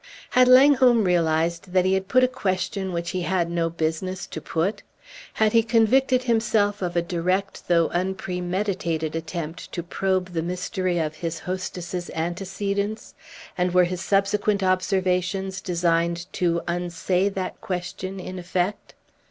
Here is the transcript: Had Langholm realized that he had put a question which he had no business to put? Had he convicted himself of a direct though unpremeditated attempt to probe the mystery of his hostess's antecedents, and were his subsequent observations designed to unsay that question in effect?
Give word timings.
Had 0.31 0.47
Langholm 0.47 1.03
realized 1.03 1.73
that 1.73 1.85
he 1.85 1.93
had 1.93 2.07
put 2.07 2.23
a 2.23 2.27
question 2.27 2.91
which 2.91 3.11
he 3.11 3.21
had 3.21 3.51
no 3.51 3.69
business 3.69 4.25
to 4.25 4.41
put? 4.41 4.81
Had 5.33 5.53
he 5.53 5.61
convicted 5.61 6.23
himself 6.23 6.81
of 6.81 6.95
a 6.95 7.03
direct 7.03 7.67
though 7.67 7.87
unpremeditated 7.89 9.15
attempt 9.15 9.71
to 9.73 9.83
probe 9.83 10.29
the 10.33 10.41
mystery 10.41 10.97
of 10.97 11.17
his 11.17 11.41
hostess's 11.41 12.09
antecedents, 12.15 13.13
and 13.55 13.75
were 13.75 13.83
his 13.83 14.01
subsequent 14.01 14.63
observations 14.63 15.61
designed 15.61 16.25
to 16.33 16.61
unsay 16.67 17.29
that 17.29 17.61
question 17.61 18.19
in 18.19 18.39
effect? 18.39 18.95